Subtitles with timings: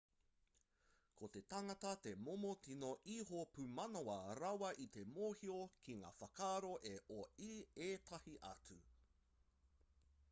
[1.17, 6.73] ko te tangata te momo tino iho pumanawa rawa i te mōhio ki ngā whakaaro
[7.19, 7.21] o
[7.91, 8.83] ētahi atu